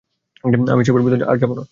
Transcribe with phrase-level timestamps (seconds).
[0.71, 1.63] আমি এসবের ভিতর আর যাবো না।